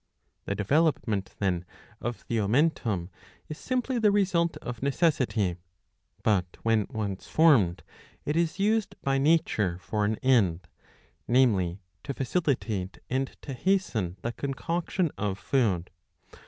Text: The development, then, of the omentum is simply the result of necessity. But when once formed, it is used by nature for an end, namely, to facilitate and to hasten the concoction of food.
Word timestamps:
The 0.45 0.55
development, 0.55 1.35
then, 1.37 1.63
of 2.01 2.25
the 2.27 2.37
omentum 2.39 3.09
is 3.47 3.59
simply 3.59 3.99
the 3.99 4.09
result 4.11 4.57
of 4.57 4.81
necessity. 4.81 5.57
But 6.23 6.57
when 6.63 6.87
once 6.89 7.27
formed, 7.27 7.83
it 8.25 8.35
is 8.35 8.57
used 8.57 8.95
by 9.03 9.19
nature 9.19 9.77
for 9.77 10.03
an 10.03 10.15
end, 10.23 10.67
namely, 11.27 11.81
to 12.03 12.15
facilitate 12.15 12.97
and 13.11 13.27
to 13.43 13.53
hasten 13.53 14.17
the 14.23 14.31
concoction 14.31 15.11
of 15.19 15.37
food. 15.37 15.91